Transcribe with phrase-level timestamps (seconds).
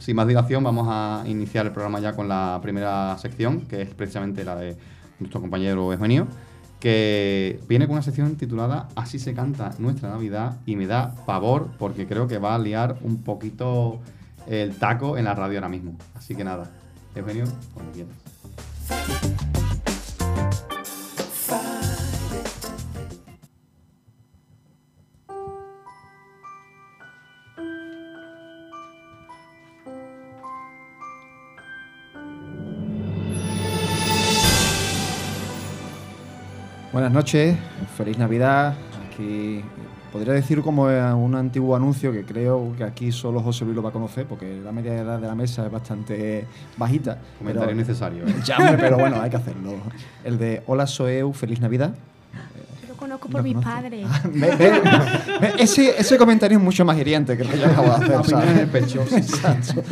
[0.00, 3.90] sin más dilación, vamos a iniciar el programa ya con la primera sección, que es
[3.90, 4.76] precisamente la de
[5.18, 6.26] nuestro compañero Eugenio,
[6.80, 11.68] que viene con una sección titulada Así se canta nuestra Navidad y me da pavor
[11.78, 14.00] porque creo que va a liar un poquito
[14.46, 15.96] el taco en la radio ahora mismo.
[16.14, 16.70] Así que nada,
[17.14, 17.44] Eugenio,
[17.74, 19.69] cuando quieras.
[37.10, 37.56] Buenas noches,
[37.96, 38.72] feliz Navidad.
[39.08, 39.64] Aquí
[40.12, 43.88] podría decir como un antiguo anuncio que creo que aquí solo José Luis lo va
[43.88, 46.46] a conocer porque la media edad de la mesa es bastante
[46.76, 47.18] bajita.
[47.36, 48.28] Comentario necesario.
[48.28, 48.34] ¿eh?
[48.44, 49.72] Ya, pero bueno, hay que hacerlo.
[50.22, 51.92] El de Hola Soeu, feliz Navidad.
[52.88, 54.06] Lo conozco por mis padres.
[54.08, 54.22] Ah,
[55.58, 58.24] ese, ese comentario es mucho más hiriente que el que yo acabo de hacer.
[58.24, 58.50] ¿sabes?
[58.50, 59.02] en el pecho.
[59.02, 59.82] Exacto.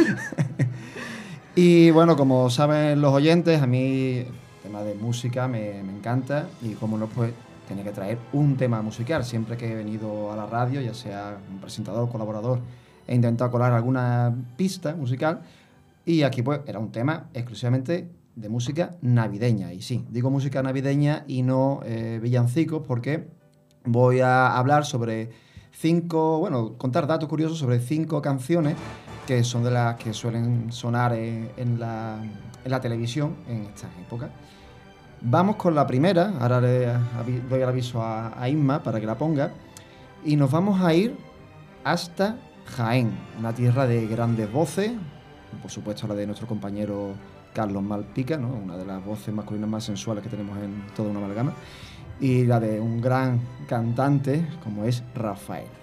[1.56, 4.24] Y bueno, como saben los oyentes, a mí
[4.68, 7.32] tema de música me, me encanta y como no, pues
[7.66, 9.24] tenía que traer un tema musical.
[9.24, 12.60] Siempre que he venido a la radio, ya sea un presentador, colaborador,
[13.06, 15.40] he intentado colar alguna pista musical
[16.04, 19.72] y aquí pues era un tema exclusivamente de música navideña.
[19.72, 23.26] Y sí, digo música navideña y no eh, villancicos porque
[23.84, 25.30] voy a hablar sobre
[25.72, 28.76] cinco, bueno, contar datos curiosos sobre cinco canciones
[29.26, 32.18] que son de las que suelen sonar en, en la,
[32.64, 34.30] en la televisión en estas épocas.
[35.20, 36.86] Vamos con la primera, ahora le
[37.50, 39.50] doy el aviso a, a Isma para que la ponga,
[40.24, 41.16] y nos vamos a ir
[41.82, 44.92] hasta Jaén, una tierra de grandes voces,
[45.60, 47.14] por supuesto la de nuestro compañero
[47.52, 48.48] Carlos Malpica, ¿no?
[48.48, 51.52] una de las voces masculinas más sensuales que tenemos en toda una amalgama,
[52.20, 55.77] y la de un gran cantante como es Rafael.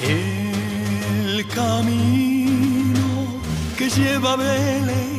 [0.00, 3.40] El camino
[3.76, 5.18] que lleva a Belén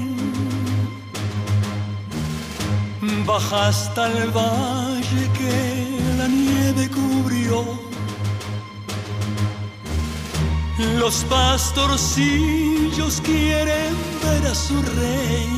[3.25, 7.63] baja hasta el valle que la nieve cubrió.
[10.97, 15.50] Los pastorcillos quieren ver a su rey.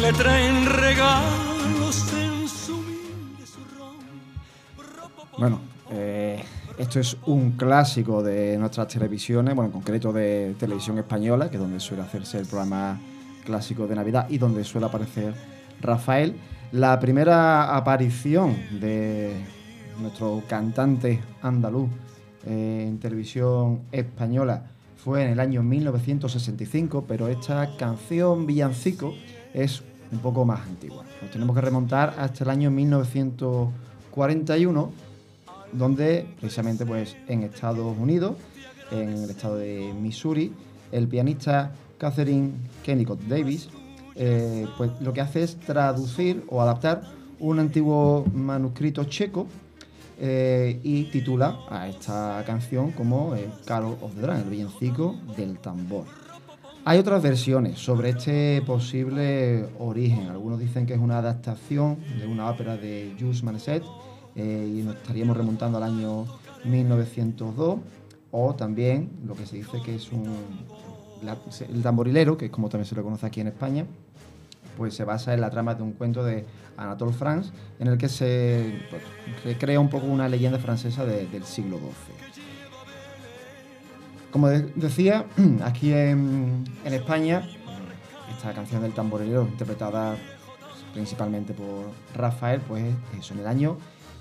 [0.00, 1.47] Le traen regalos
[6.88, 11.60] esto es un clásico de nuestras televisiones, bueno, en concreto de televisión española, que es
[11.60, 12.98] donde suele hacerse el programa
[13.44, 15.34] clásico de Navidad y donde suele aparecer
[15.82, 16.34] Rafael.
[16.72, 19.34] La primera aparición de
[20.00, 21.90] nuestro cantante andaluz
[22.46, 29.12] eh, en televisión española fue en el año 1965, pero esta canción Villancico
[29.52, 31.04] es un poco más antigua.
[31.20, 35.07] Nos tenemos que remontar hasta el año 1941
[35.72, 38.36] donde precisamente pues en Estados Unidos,
[38.90, 40.52] en el estado de Missouri,
[40.92, 42.52] el pianista Catherine
[42.82, 43.68] Kennicott Davis,
[44.14, 47.02] eh, pues lo que hace es traducir o adaptar
[47.38, 49.46] un antiguo manuscrito checo
[50.20, 55.58] eh, y titula a esta canción como eh, Carol of the Drum, el villancico del
[55.58, 56.06] tambor.
[56.84, 60.28] Hay otras versiones sobre este posible origen.
[60.28, 63.82] Algunos dicen que es una adaptación de una ópera de Jules Manesset
[64.38, 66.24] eh, y nos estaríamos remontando al año
[66.64, 67.78] 1902.
[68.30, 70.26] O también lo que se dice que es un.
[71.68, 73.84] el tamborilero, que es como también se lo conoce aquí en España,
[74.76, 76.44] pues se basa en la trama de un cuento de
[76.76, 77.50] Anatole France,
[77.80, 79.02] en el que se pues,
[79.44, 82.14] recrea un poco una leyenda francesa de- del siglo XII.
[84.30, 85.24] Como de- decía,
[85.64, 87.48] aquí en, en España,
[88.36, 90.16] esta canción del tamborilero, interpretada
[90.92, 92.84] principalmente por Rafael, pues
[93.18, 93.78] eso, en el año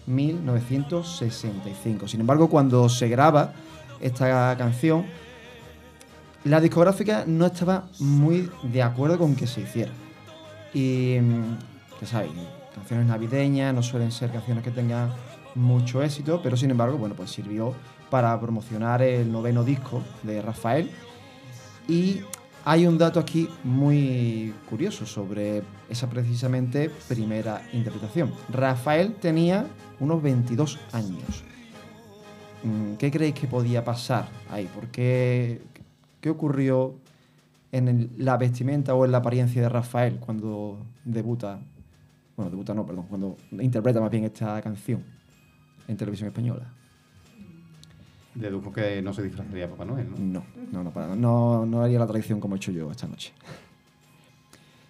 [0.07, 2.07] 1965.
[2.07, 3.53] Sin embargo, cuando se graba
[4.01, 5.05] esta canción,
[6.43, 9.91] la discográfica no estaba muy de acuerdo con que se hiciera.
[10.73, 11.57] Y, mm,
[12.01, 12.31] ya sabéis,
[12.73, 15.11] canciones navideñas no suelen ser canciones que tengan
[15.55, 17.75] mucho éxito, pero sin embargo, bueno, pues sirvió
[18.09, 20.91] para promocionar el noveno disco de Rafael.
[21.87, 22.21] Y
[22.69, 28.33] hay un dato aquí muy curioso sobre esa precisamente primera interpretación.
[28.49, 29.65] Rafael tenía
[30.01, 31.45] unos 22 años.
[32.63, 34.65] Mm, ¿Qué creéis que podía pasar ahí?
[34.65, 35.61] ¿Por qué,
[36.19, 36.95] qué ocurrió
[37.71, 41.61] en la vestimenta o en la apariencia de Rafael cuando debuta?
[42.35, 45.05] Bueno, debuta no, perdón, cuando interpreta más bien esta canción.
[45.87, 46.76] en televisión española.
[48.39, 50.17] Deduzco que no se disfrazaría Papá Noel, ¿no?
[50.19, 53.33] No, no, no, para no, no haría la tradición como he hecho yo esta noche.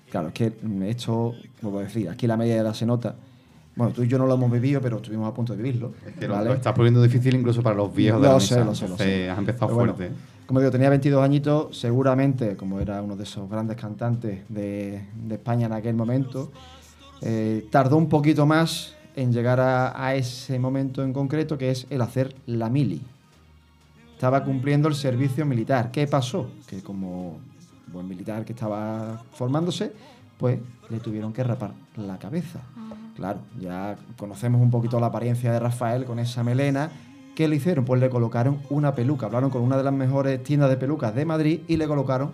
[0.09, 0.53] Claro, es que
[0.87, 3.15] esto, como puedo decir, aquí la media de edad se nota.
[3.75, 5.93] Bueno, tú y yo no lo hemos vivido, pero estuvimos a punto de vivirlo.
[6.05, 6.49] Es que lo- ¿vale?
[6.49, 8.65] lo estás poniendo difícil incluso para los viejos de Lo la sé, mesa.
[8.65, 9.29] lo sé, lo sé.
[9.29, 10.15] Has empezado bueno, fuerte.
[10.45, 15.35] como digo, tenía 22 añitos, seguramente, como era uno de esos grandes cantantes de, de
[15.35, 16.51] España en aquel momento,
[17.21, 21.85] eh, tardó un poquito más en llegar a, a ese momento en concreto, que es
[21.89, 23.01] el hacer la mili.
[24.17, 25.91] Estaba cumpliendo el servicio militar.
[25.91, 26.49] ¿Qué pasó?
[26.65, 27.37] Que como
[27.93, 29.93] buen militar que estaba formándose,
[30.39, 30.59] pues
[30.89, 32.61] le tuvieron que rapar la cabeza.
[33.15, 36.89] Claro, ya conocemos un poquito la apariencia de Rafael con esa melena.
[37.35, 37.85] ¿Qué le hicieron?
[37.85, 39.27] Pues le colocaron una peluca.
[39.27, 42.31] Hablaron con una de las mejores tiendas de pelucas de Madrid y le colocaron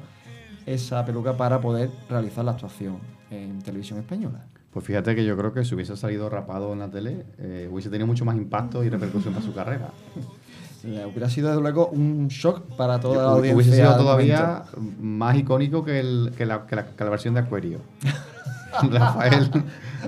[0.66, 2.96] esa peluca para poder realizar la actuación
[3.30, 4.46] en televisión española.
[4.72, 7.90] Pues fíjate que yo creo que si hubiese salido rapado en la tele, eh, hubiese
[7.90, 9.90] tenido mucho más impacto y repercusión para su carrera.
[10.86, 13.56] Eh, hubiera sido desde luego un shock para toda la audiencia.
[13.56, 14.98] hubiese sido todavía momento.
[15.02, 17.80] más icónico que, el- que la, que la- que la versión de Acuario.
[18.90, 19.52] Rafael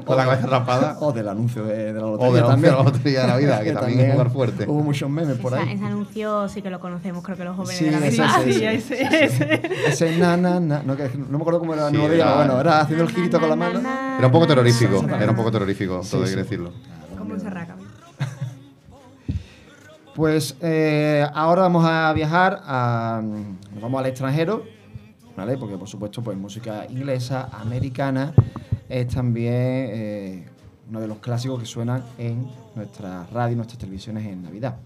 [0.05, 0.97] con la cabeza rapada.
[0.99, 2.27] O del anuncio de, de la lotería.
[2.29, 4.65] O del anuncio de la lotería de la vida, que también es jugar fuerte.
[4.67, 5.73] Hubo muchos memes por Esa- ahí.
[5.73, 8.41] ese anuncio sí que lo conocemos, creo que los jóvenes Sí, de la ese, misma.
[8.41, 9.01] ese, Sí, ese.
[9.03, 9.87] ese, ese.
[10.05, 10.81] Ese na, na, na.
[10.83, 13.03] No, que- no me acuerdo cómo era el Sí, melodía, era- pero bueno, era haciendo
[13.05, 13.81] el girito con la mano.
[13.81, 15.21] na, Era un poco terrorífico, na, na.
[15.23, 16.35] era un poco terrorífico, Sí, todo hay sí.
[16.35, 16.71] que decirlo.
[17.17, 17.74] Como un serraca.
[20.15, 24.63] Pues eh, ahora vamos a viajar a, nos vamos al extranjero,
[25.35, 25.57] ¿vale?
[25.57, 28.33] Porque por supuesto, pues música inglesa, americana,
[28.87, 30.47] es también eh,
[30.89, 34.77] uno de los clásicos que suenan en nuestra radio y nuestras televisiones en Navidad.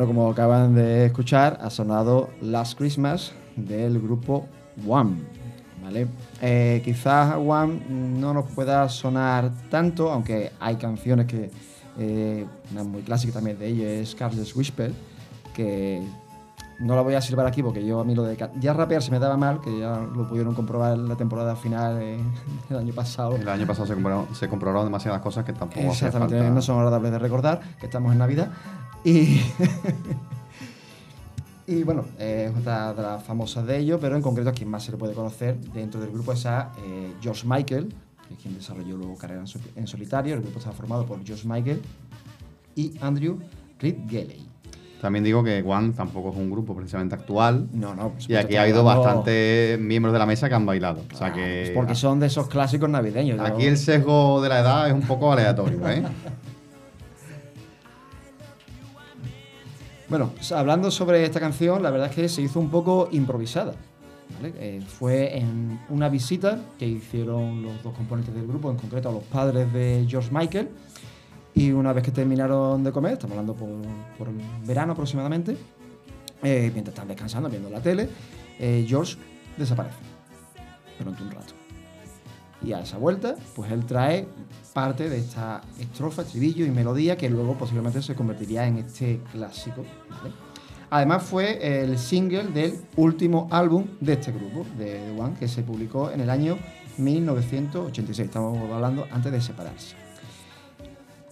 [0.00, 4.46] Bueno, como acaban de escuchar, ha sonado Last Christmas del grupo
[4.88, 5.16] One.
[5.84, 6.06] ¿vale?
[6.40, 11.50] Eh, quizás One no nos pueda sonar tanto, aunque hay canciones que.
[11.98, 14.90] eh, una muy clásica también de ellos es Carlos Whisper,
[15.52, 16.02] que
[16.78, 18.38] no la voy a silbar aquí porque yo a mí lo de.
[18.58, 21.98] Ya rapear se me daba mal, que ya lo pudieron comprobar en la temporada final
[22.00, 22.18] eh,
[22.70, 23.36] del año pasado.
[23.36, 26.54] El año pasado se comprobaron, se comprobaron demasiadas cosas que tampoco Exactamente, falta.
[26.54, 28.50] no son agradables de recordar, que estamos en Navidad.
[29.04, 29.40] Y,
[31.66, 34.82] y bueno, es otra de las famosas de ellos, pero en concreto a quien más
[34.84, 37.94] se le puede conocer dentro del grupo es a eh, George Michael,
[38.28, 40.34] que es quien desarrolló luego carrera en, sol- en solitario.
[40.34, 41.80] El grupo está formado por George Michael
[42.74, 43.38] y Andrew
[43.78, 43.96] Reed.
[45.00, 47.68] También digo que One tampoco es un grupo precisamente actual.
[47.72, 51.00] No, no, Y aquí ha habido bastantes miembros de la mesa que han bailado.
[51.10, 51.62] O sea Ah, que.
[51.64, 53.38] pues porque son de esos clásicos navideños.
[53.38, 56.02] yo- Aquí el sesgo de la edad es un poco aleatorio, ¿eh?
[60.10, 63.74] Bueno, hablando sobre esta canción, la verdad es que se hizo un poco improvisada.
[64.42, 69.22] Eh, fue en una visita que hicieron los dos componentes del grupo, en concreto los
[69.22, 70.68] padres de George Michael.
[71.54, 73.68] Y una vez que terminaron de comer, estamos hablando por,
[74.18, 74.34] por el
[74.66, 75.56] verano aproximadamente,
[76.42, 78.08] eh, mientras están descansando, viendo la tele,
[78.58, 79.16] eh, George
[79.56, 79.98] desaparece
[80.98, 81.54] durante un rato.
[82.62, 84.28] Y a esa vuelta, pues él trae
[84.72, 89.84] parte de esta estrofa, estribillo y melodía que luego posiblemente se convertiría en este clásico.
[90.90, 95.62] Además fue el single del último álbum de este grupo, de The One, que se
[95.62, 96.58] publicó en el año
[96.98, 98.26] 1986.
[98.26, 99.94] Estamos hablando antes de separarse.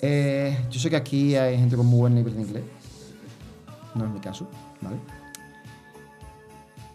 [0.01, 2.65] Eh, yo sé que aquí hay gente con muy buen nivel de inglés.
[3.95, 4.49] No es mi caso,
[4.81, 4.97] ¿vale?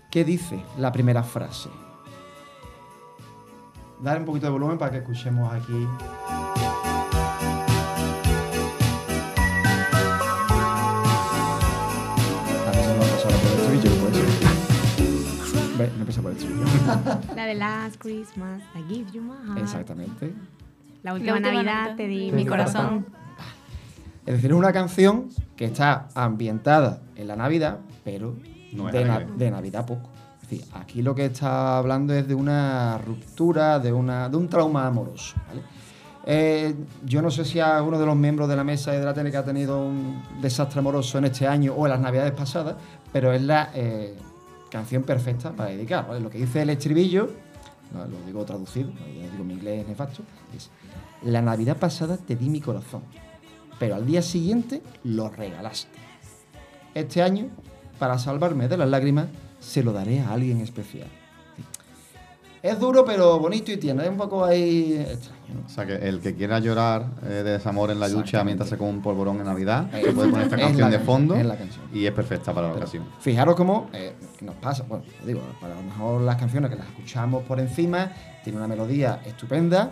[0.09, 1.69] ¿Qué dice la primera frase?
[4.03, 5.88] Dar un poquito de volumen para que escuchemos aquí.
[15.77, 16.65] No empieza por el estribillo.
[17.36, 19.60] La de Last Christmas, I give you my heart.
[19.60, 20.33] Exactamente.
[21.01, 23.05] La última, última Navidad te di mi corazón.
[24.25, 28.36] Es decir, es una canción que está ambientada en la Navidad, pero
[28.72, 29.33] No es de, na- alegre.
[29.36, 30.10] de Navidad poco.
[30.50, 34.85] Es aquí lo que está hablando es de una ruptura, de, una, de un trauma
[34.85, 35.35] amoroso.
[36.25, 36.73] Eh,
[37.05, 39.43] yo no sé si alguno de los miembros de la mesa de la que ha
[39.43, 42.75] tenido un desastre amoroso en este año o en las Navidades pasadas,
[43.12, 44.15] pero es la eh,
[44.69, 46.07] canción perfecta para dedicar.
[46.21, 47.29] Lo que dice el estribillo,
[47.93, 50.23] lo digo traducido, ya digo mi inglés nefasto,
[50.55, 50.69] es
[51.23, 53.01] La Navidad pasada te di mi corazón,
[53.77, 55.91] pero al día siguiente lo regalaste.
[56.93, 57.47] Este año,
[58.00, 59.27] para salvarme de las lágrimas,
[59.63, 61.08] se lo daré a alguien especial.
[62.62, 64.03] Es duro, pero bonito y tiene.
[64.03, 65.53] Es un poco ahí extraño.
[65.53, 65.65] ¿no?
[65.65, 68.77] O sea, que el que quiera llorar eh, de desamor en la ducha mientras se
[68.77, 71.58] come un polvorón en Navidad, se puede poner esta es canción de fondo es la
[71.58, 71.84] canción.
[71.93, 73.05] y es perfecta para la Pero ocasión.
[73.20, 77.43] Fijaros cómo eh, nos pasa, bueno, digo, para lo mejor las canciones que las escuchamos
[77.43, 78.13] por encima,
[78.46, 79.91] tiene una melodía estupenda.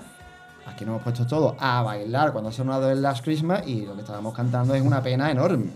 [0.66, 3.96] Aquí nos hemos puesto todos a bailar cuando ha sonado el Last Christmas y lo
[3.96, 5.72] que estábamos cantando es una pena enorme.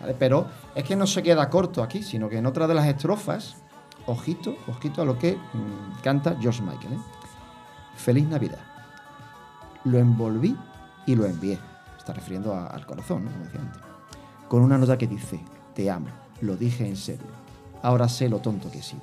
[0.00, 0.14] ¿Vale?
[0.18, 3.56] Pero es que no se queda corto aquí, sino que en otra de las estrofas,
[4.06, 6.94] ojito, ojito a lo que mm, canta George Michael.
[6.94, 6.98] ¿eh?
[7.96, 8.58] Feliz Navidad.
[9.84, 10.56] Lo envolví
[11.06, 11.58] y lo envié.
[11.98, 13.30] Está refiriendo a- al corazón, ¿no?
[13.30, 13.82] Como decía antes
[14.48, 15.38] con una nota que dice,
[15.76, 16.08] te amo,
[16.40, 17.24] lo dije en serio,
[17.84, 19.02] ahora sé lo tonto que he sido.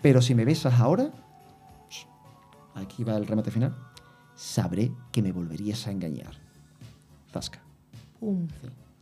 [0.00, 1.10] Pero si me besas ahora,
[2.76, 3.74] aquí va el remate final,
[4.36, 6.34] sabré que me volverías a engañar.
[7.32, 7.58] Zasca.
[8.20, 8.46] Pum.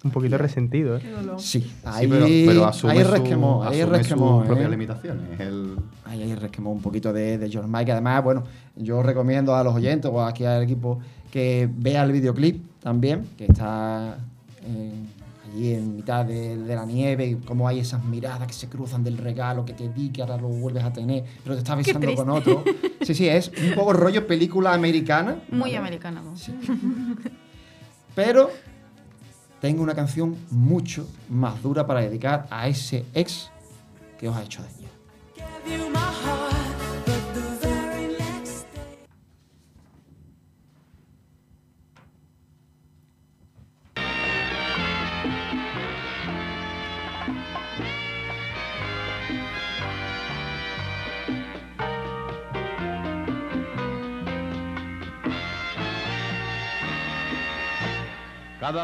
[0.02, 1.02] Un poquito resentido, ¿eh?
[1.36, 4.46] Sí, ahí, Sí, pero, pero asume, ahí su- resquemó, ahí asume resquemó, sus ¿eh?
[4.48, 5.40] propias limitaciones.
[5.40, 5.76] El,
[6.06, 7.90] Ahí, ahí resquemó un poquito de, de George Michael.
[7.92, 8.44] Además, bueno,
[8.76, 10.98] yo recomiendo a los oyentes o aquí al equipo
[11.30, 14.16] que vea el videoclip también, que está
[14.66, 14.90] eh,
[15.52, 19.04] allí en mitad de, de la nieve y cómo hay esas miradas que se cruzan
[19.04, 22.14] del regalo que te di, que ahora lo vuelves a tener, pero te estás besando
[22.14, 22.64] con otro.
[23.02, 25.36] Sí, sí, es un poco rollo película americana.
[25.50, 25.76] Muy ¿vale?
[25.76, 26.22] americana.
[26.22, 26.36] ¿no?
[26.38, 26.52] Sí.
[28.14, 28.50] Pero
[29.60, 33.50] tengo una canción mucho más dura para dedicar a ese ex
[34.18, 34.79] que os ha hecho daño.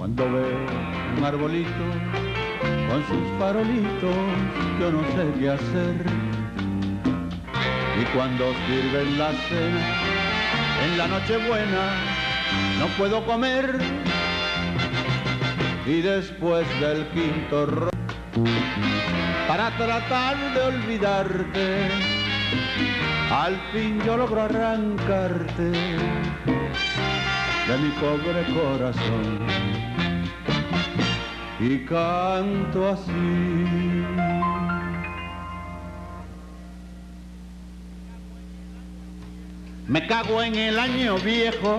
[0.00, 0.66] cuando veo
[1.18, 1.84] un arbolito
[2.88, 4.16] con sus farolitos,
[4.80, 6.06] yo no sé qué hacer.
[8.00, 10.00] Y cuando sirven la cena
[10.86, 11.92] en la noche buena,
[12.78, 13.78] no puedo comer.
[15.84, 17.90] Y después del quinto ro
[19.46, 21.88] para tratar de olvidarte,
[23.30, 25.72] al fin yo logro arrancarte
[27.70, 29.38] de mi pobre corazón
[31.60, 34.04] y canto así.
[39.86, 41.78] Me cago en el año viejo,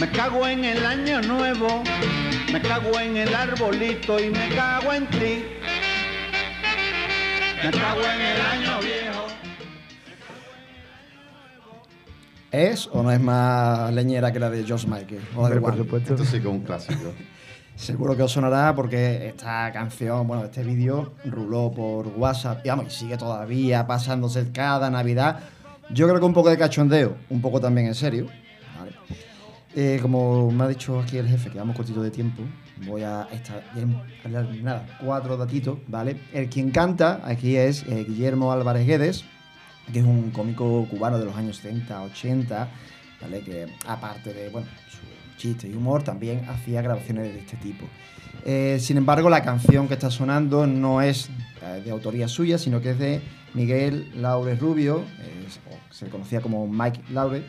[0.00, 1.84] me cago en el año nuevo,
[2.52, 5.44] me cago en el arbolito y me cago en ti.
[7.62, 9.25] Me cago en el año viejo.
[12.56, 15.20] ¿Es o no es más leñera que la de George Michael?
[15.36, 16.14] O de Hombre, por supuesto.
[16.14, 17.12] esto sí que es un clásico.
[17.76, 22.86] Seguro que os sonará porque esta canción, bueno, este vídeo ruló por WhatsApp, y vamos,
[22.86, 25.40] y sigue todavía pasándose cada Navidad.
[25.90, 28.28] Yo creo que un poco de cachondeo, un poco también en serio.
[28.78, 28.92] ¿vale?
[29.74, 32.42] Eh, como me ha dicho aquí el jefe, que vamos cortito de tiempo,
[32.86, 33.62] voy a estar
[34.62, 36.22] nada, cuatro datitos, ¿vale?
[36.32, 39.26] El quien canta aquí es eh, Guillermo Álvarez Guedes,
[39.92, 42.68] que es un cómico cubano de los años 70, 80,
[43.20, 43.40] ¿vale?
[43.40, 47.86] Que aparte de, bueno, su chiste y humor, también hacía grabaciones de este tipo.
[48.44, 51.28] Eh, sin embargo, la canción que está sonando no es
[51.62, 53.20] eh, de autoría suya, sino que es de
[53.54, 55.04] Miguel Laure Rubio,
[55.90, 57.42] se le conocía como Mike Laure,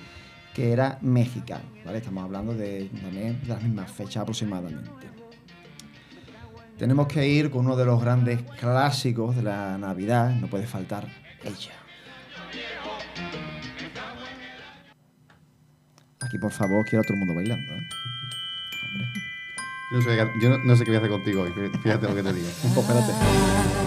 [0.54, 2.00] que era mexicano, ¿vale?
[2.00, 4.90] Estamos hablando también de las mismas fechas aproximadamente.
[6.78, 11.08] Tenemos que ir con uno de los grandes clásicos de la Navidad, no puede faltar
[11.44, 11.87] ella.
[16.38, 17.88] Aquí, por favor, quiero a todo el mundo bailando, ¿eh?
[19.92, 21.52] Yo no, sé, qué- yo no- no sé qué voy a hacer contigo hoy,
[21.82, 22.48] fíjate lo que te digo.
[22.62, 23.87] Pues espérate.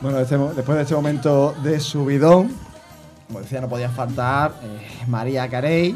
[0.00, 2.50] Bueno, este después de este momento de subidón,
[3.26, 5.94] como decía, no podía faltar eh, María Carey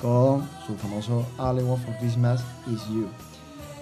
[0.00, 3.08] con su famoso All I Want for Christmas Is You.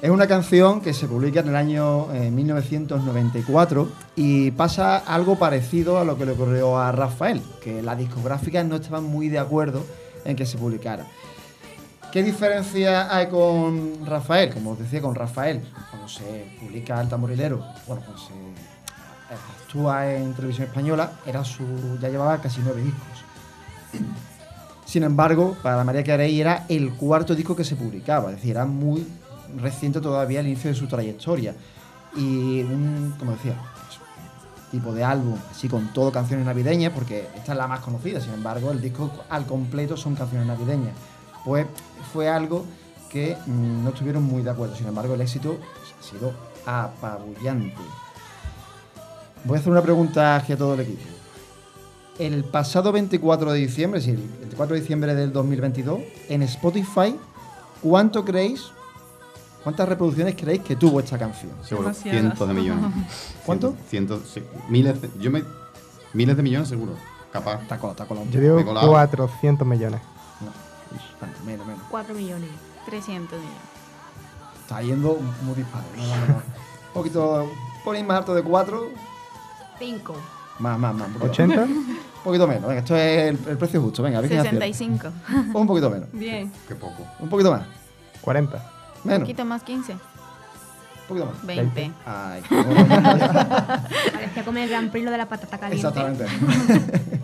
[0.01, 5.99] Es una canción que se publica en el año eh, 1994 y pasa algo parecido
[5.99, 9.85] a lo que le ocurrió a Rafael, que las discográficas no estaban muy de acuerdo
[10.25, 11.05] en que se publicara.
[12.11, 14.55] ¿Qué diferencia hay con Rafael?
[14.55, 18.78] Como os decía, con Rafael, cuando se publica El Tamborilero, bueno, pues eh,
[19.31, 23.25] actúa en televisión española, era su, ya llevaba casi nueve discos.
[24.85, 28.65] Sin embargo, para María Carey era el cuarto disco que se publicaba, es decir, era
[28.65, 29.07] muy
[29.57, 31.55] reciente todavía el inicio de su trayectoria.
[32.17, 33.55] Y un, como decía,
[34.71, 38.35] tipo de álbum, así con todo canciones navideñas, porque esta es la más conocida, sin
[38.35, 40.95] embargo, el disco al completo son canciones navideñas.
[41.45, 41.67] Pues
[42.13, 42.65] fue algo
[43.11, 45.59] que mm, no estuvieron muy de acuerdo, sin embargo, el éxito
[45.99, 46.33] ha sido
[46.67, 47.77] apabullante.
[49.49, 51.01] Voy a hacer una pregunta aquí a todo el equipo.
[52.19, 57.17] El pasado 24 de diciembre, es decir, el 24 de diciembre del 2022, en Spotify,
[57.81, 58.67] ¿cuánto creéis,
[59.65, 61.53] cuántas reproducciones creéis que tuvo esta canción?
[61.63, 62.21] Seguro, Demasiadas.
[62.21, 62.85] cientos de millones.
[63.47, 63.75] ¿Cuánto?
[63.89, 65.43] Cientos, sí, miles de, yo me,
[66.13, 66.93] miles de millones seguro,
[67.33, 67.63] capaz.
[67.63, 68.27] Está colado, está colado.
[68.31, 68.87] Yo digo Me he colado.
[68.91, 70.01] 400 millones.
[70.43, 70.51] No,
[71.19, 71.83] tanto, menos, menos.
[71.91, 72.51] 4 millones.
[72.85, 73.63] 300 millones.
[74.61, 75.87] Está yendo muy disparo.
[75.97, 76.35] No, no, no.
[76.35, 77.51] Un poquito,
[77.83, 78.89] ponéis más alto de 4,
[79.79, 80.15] 5.
[80.59, 81.09] más, más, más.
[81.09, 81.63] Un poquito, ¿80?
[81.65, 82.69] un poquito menos.
[82.69, 84.03] Venga, esto es el, el precio justo.
[84.03, 84.65] Venga, a ver quién acierta.
[84.67, 85.09] 65.
[85.59, 86.09] Un poquito menos.
[86.13, 86.53] Bien.
[86.67, 87.07] Qué poco.
[87.21, 87.63] Un poquito más.
[88.21, 88.57] 40.
[88.57, 88.63] Un
[89.11, 89.21] Menos.
[89.21, 89.93] poquito más 15.
[89.93, 89.99] Un
[91.09, 91.47] poquito más.
[91.47, 91.93] 20.
[92.05, 92.43] Ay,
[94.13, 95.87] Parecía comer el Gran Prix lo de la patata caliente.
[95.87, 96.27] Exactamente.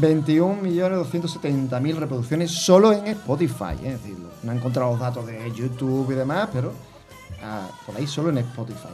[0.00, 3.74] 21.270.000 reproducciones solo en Spotify.
[3.82, 3.92] ¿eh?
[3.92, 6.72] Es decir, no he encontrado los datos de YouTube y demás, pero
[7.42, 8.88] ah, por ahí solo en Spotify.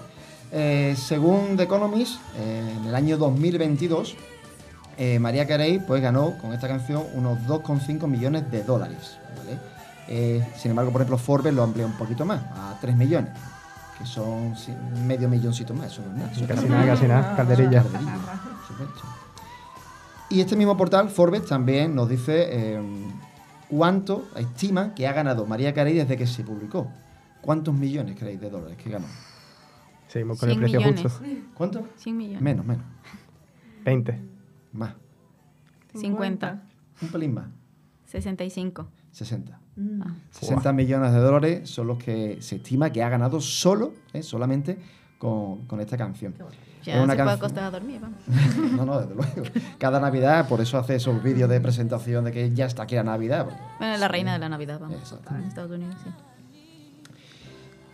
[0.52, 4.16] Eh, según The Economist, eh, en el año 2022,
[4.98, 9.16] eh, María Carey pues, ganó con esta canción unos 2,5 millones de dólares.
[9.38, 9.58] ¿vale?
[10.08, 13.30] Eh, sin embargo, por ejemplo, Forbes lo amplía un poquito más, a 3 millones,
[13.98, 14.54] que son
[15.06, 15.92] medio milloncito más.
[15.92, 16.86] Eso no es nada, eso Casi nada.
[16.86, 17.36] casi nada.
[17.36, 17.82] Calderilla.
[17.82, 18.16] Calderilla.
[20.30, 22.78] Y este mismo portal, Forbes, también nos dice
[23.68, 26.88] cuánto estima que ha ganado María Carey desde que se publicó.
[27.40, 29.06] ¿Cuántos millones creéis de dólares que ganó?
[30.10, 31.02] Seguimos con el 100 precio millones.
[31.12, 31.24] justo.
[31.54, 31.88] ¿Cuánto?
[31.96, 32.42] 100 millones.
[32.42, 32.84] Menos, menos.
[33.84, 34.20] 20.
[34.72, 34.94] Más.
[35.94, 36.62] 50.
[37.02, 37.46] Un pelín más.
[38.06, 38.88] 65.
[39.12, 39.60] 60.
[40.02, 40.14] Ah.
[40.30, 44.78] 60 millones de dólares son los que se estima que ha ganado solo, eh, solamente
[45.18, 46.34] con, con esta canción.
[46.82, 48.18] Ya Es una se puede canción- acostar a dormir, vamos.
[48.76, 49.42] no, no, desde luego.
[49.78, 53.04] Cada Navidad, por eso hace esos vídeos de presentación de que ya está aquí la
[53.04, 53.44] Navidad.
[53.44, 54.96] porque- Bueno, la reina de la Navidad, vamos.
[54.98, 55.34] Exacto.
[55.34, 56.10] En Estados Unidos, sí.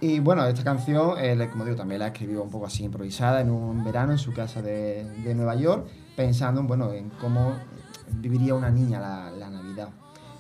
[0.01, 3.51] Y bueno, esta canción, eh, como digo, también la escribió un poco así improvisada en
[3.51, 7.55] un verano en su casa de, Nueva York, pensando en, bueno, en cómo
[8.21, 9.89] viviría una niña la, Navidad.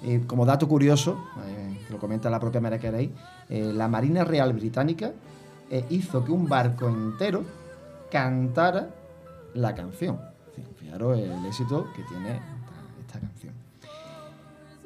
[0.02, 3.12] Eh, como dato curioso, eh, lo comenta la propia Mariah Carey,
[3.48, 5.12] la Marina Real Británica
[5.88, 7.44] hizo que un barco entero
[8.10, 8.90] cantara
[9.54, 10.18] la canción.
[10.78, 12.40] Fijaros el éxito que tiene
[13.00, 13.54] esta canción.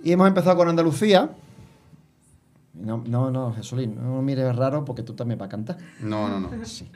[0.03, 1.31] Y hemos empezado con Andalucía.
[2.75, 5.79] No, no, no, Jesulín, no me mires raro porque tú también vas a cantar.
[6.01, 6.65] No, no, no.
[6.65, 6.89] Sí.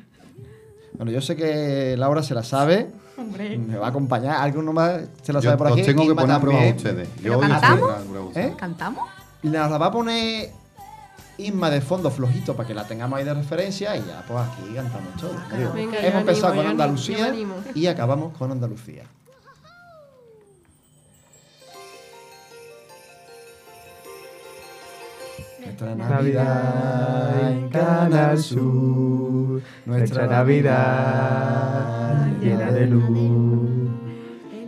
[0.95, 2.91] Bueno, yo sé que Laura se la sabe.
[3.17, 4.41] Me va a acompañar.
[4.41, 5.81] ¿Alguno más se la Yo sabe por aquí?
[5.81, 7.09] os tengo que poner a prueba a ustedes.
[7.17, 8.37] ¿Pero Yo hoy os cantamos?
[8.37, 8.55] ¿Eh?
[8.57, 9.09] ¿Cantamos?
[9.43, 10.51] Nos la va a poner
[11.39, 14.73] Inma de fondo flojito para que la tengamos ahí de referencia y ya, pues aquí
[14.73, 15.35] cantamos todo.
[15.75, 17.55] Venga, hemos empezado animo, con Andalucía animo.
[17.75, 19.03] y acabamos con Andalucía.
[25.65, 29.63] Nuestra Navidad en Canal Sur.
[29.87, 33.89] Nuestra Navidad llena de luz.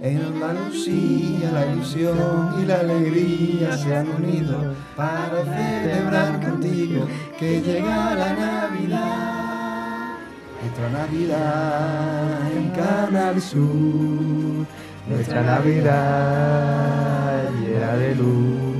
[0.02, 7.06] En Andalucía la ilusión y la alegría se han unido para celebrar contigo
[7.38, 10.14] que llega la Navidad.
[10.62, 14.64] Nuestra Navidad en Canal Sur.
[15.08, 18.75] Nuestra Navidad llena de luz.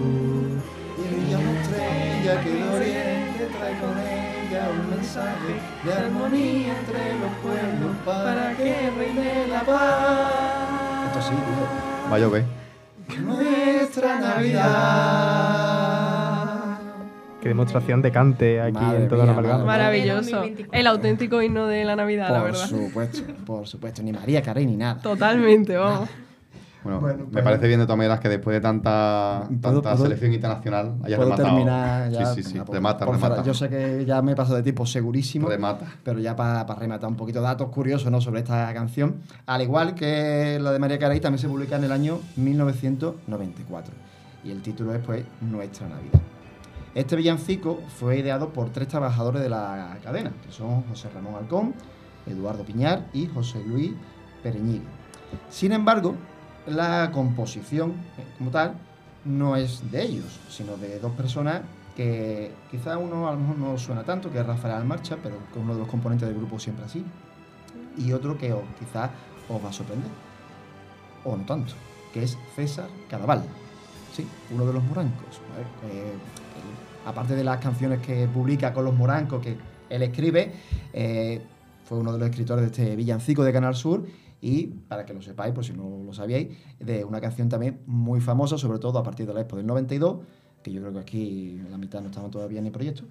[2.27, 8.91] Que de oriente trae con ella un mensaje de armonía entre los pueblos para que
[8.99, 11.07] reine la paz.
[11.07, 11.69] Esto sí, digo.
[12.11, 12.45] Va a llover.
[13.21, 15.37] Nuestra Navidad.
[17.41, 19.65] Qué demostración de cante aquí Madre en toda la amalgama.
[19.65, 20.37] Maravilloso.
[20.39, 20.81] 2024.
[20.81, 22.67] El auténtico himno de la Navidad, la Por verdad.
[22.67, 24.03] supuesto, por supuesto.
[24.03, 25.01] Ni María Carey ni nada.
[25.01, 26.09] Totalmente, vamos.
[26.87, 29.91] Bueno, Bueno, me pues- parece bien de todas maneras que después de tanta, ¿Puedo- tanta
[29.93, 31.49] puedo- selección internacional haya Puedo rematado.
[31.49, 32.27] terminar ya.
[32.35, 33.43] Sí, sí, sí, remata, por remata.
[33.43, 35.49] Yo sé que ya me he pasado de tiempo segurísimo.
[35.49, 35.87] Remata.
[36.05, 38.21] Pero ya para rematar un poquito datos curiosos ¿no?
[38.21, 39.17] sobre esta canción.
[39.47, 43.93] Al igual que la de María Carey, también se publica en el año 1994.
[44.45, 46.21] Y el título es pues Nuestra Navidad.
[46.95, 51.75] Este villancico fue ideado por tres trabajadores de la cadena, que son José Ramón Alcón,
[52.27, 53.93] Eduardo Piñar y José Luis
[54.43, 54.85] Pereñigue.
[55.51, 56.15] Sin embargo,
[56.67, 58.75] la composición eh, como tal
[59.25, 61.63] no es de ellos, sino de dos personas
[61.97, 65.59] que quizá uno a lo mejor no suena tanto, que es Rafael Almarcha, pero que
[65.59, 67.05] es uno de los componentes del grupo siempre así,
[67.97, 69.11] y otro que quizá
[69.49, 70.11] os va a sorprender,
[71.25, 71.73] o no tanto,
[72.13, 73.43] que es César Cadaval,
[74.15, 75.41] sí, uno de los morancos.
[75.91, 76.13] Eh,
[77.07, 79.57] aparte de las canciones que publica con los morancos que
[79.89, 80.53] él escribe,
[80.93, 81.41] eh,
[81.87, 84.05] fue uno de los escritores de este villancico de Canal Sur
[84.41, 86.49] y, para que lo sepáis, por si no lo sabíais,
[86.81, 90.19] de una canción también muy famosa, sobre todo a partir de la Expo del 92,
[90.63, 93.05] que yo creo que aquí la mitad no estamos todavía en el proyecto,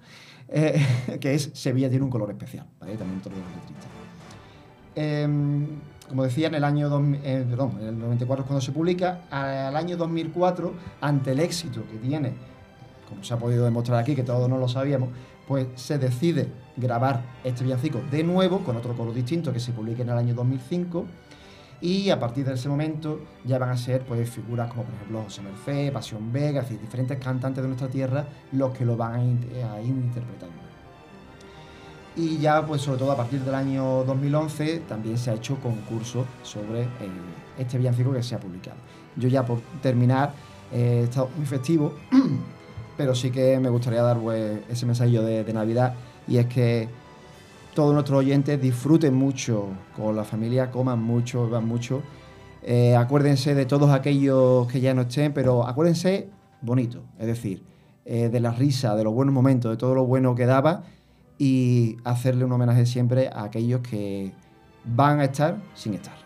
[0.48, 0.78] eh,
[1.20, 2.96] que es Sevilla tiene un color especial, ¿vale?
[2.96, 3.90] también otro de los letristas.
[4.94, 5.66] Em,
[6.08, 6.86] como decía, en el año
[7.24, 11.82] eh, perdón, en el 94 es cuando se publica, al año 2004, ante el éxito
[11.90, 12.34] que tiene,
[13.08, 15.08] como se ha podido demostrar aquí, que todos no lo sabíamos,
[15.48, 20.02] pues se decide grabar este villancico de nuevo, con otro color distinto, que se publica
[20.02, 21.06] en el año 2005,
[21.80, 25.22] y a partir de ese momento ya van a ser pues, figuras como por ejemplo
[25.24, 29.14] José Merced, Pasión Vega, es decir, diferentes cantantes de nuestra tierra los que lo van
[29.14, 30.66] a ir interpretando.
[32.16, 36.24] Y ya, pues sobre todo a partir del año 2011, también se ha hecho concurso
[36.42, 36.88] sobre eh,
[37.58, 38.78] este villancico que se ha publicado.
[39.16, 40.32] Yo ya por terminar,
[40.72, 41.94] eh, he estado muy festivo,
[42.96, 45.94] pero sí que me gustaría dar pues, ese mensajillo de, de Navidad
[46.28, 46.88] y es que
[47.74, 52.02] todos nuestros oyentes disfruten mucho con la familia, coman mucho, beban mucho.
[52.62, 56.28] Eh, acuérdense de todos aquellos que ya no estén, pero acuérdense
[56.62, 57.62] bonito, es decir,
[58.04, 60.84] eh, de la risa, de los buenos momentos, de todo lo bueno que daba
[61.38, 64.32] y hacerle un homenaje siempre a aquellos que
[64.84, 66.25] van a estar sin estar.